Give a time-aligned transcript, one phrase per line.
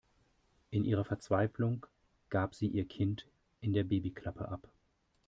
[0.71, 1.85] In ihrer Verzweiflung
[2.31, 3.27] gab sie ihr Kind
[3.59, 4.67] in der Babyklappe ab.